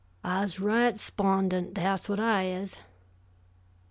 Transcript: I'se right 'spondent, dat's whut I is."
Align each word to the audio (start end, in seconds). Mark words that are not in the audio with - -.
I'se 0.23 0.59
right 0.59 0.95
'spondent, 0.97 1.75
dat's 1.75 2.07
whut 2.07 2.19
I 2.19 2.45
is." 2.47 2.79